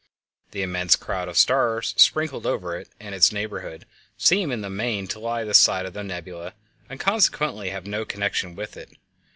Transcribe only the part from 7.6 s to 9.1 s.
to have no connection with it.